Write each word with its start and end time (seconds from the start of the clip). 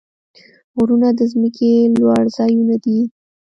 غرونه 0.75 1.09
د 1.17 1.21
ځمکې 1.31 1.71
لوړ 1.99 2.23
ځایونه 2.37 2.75
دي. 2.83 2.99